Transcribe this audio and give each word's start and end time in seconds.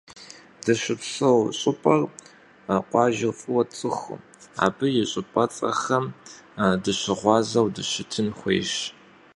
Дыщыпсэу 0.63 1.39
щӏыпӏэр, 1.59 2.01
къуажэр 2.89 3.33
фӏыуэ 3.39 3.63
тцӏыхуу, 3.67 4.23
абы 4.65 4.85
и 5.01 5.03
щӏыпӏэцӏэхэм 5.11 6.05
дыщыгъуазэу 6.83 7.67
дыщытын 7.75 8.27
хуейщ. 8.37 8.73